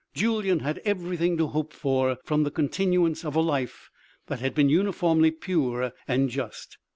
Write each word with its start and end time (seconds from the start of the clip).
Julyan 0.15 0.61
had 0.61 0.79
everything 0.79 1.37
to 1.37 1.45
hope 1.45 1.73
for 1.73 2.17
from 2.23 2.41
the 2.41 2.49
continuance 2.49 3.23
of 3.23 3.35
a 3.35 3.39
life 3.39 3.91
that 4.25 4.39
had 4.39 4.55
been 4.55 4.67
uniformly 4.67 5.29
pure 5.29 5.93
and 6.07 6.27
just. 6.27 6.79